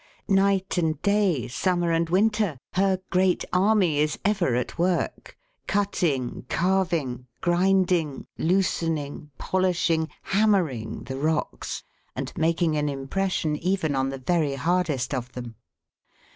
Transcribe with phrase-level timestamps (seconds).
[0.27, 7.27] Night and day, summer and winter, her great army is ever at work, cutting, carving,
[7.41, 10.09] grinding, loosening, polishing, Fig.
[10.09, 10.09] i.
[10.29, 10.35] COSMIC DUST.
[10.39, 11.83] hammering the rocks,
[12.15, 15.53] and making an impression even on the very hardest of them.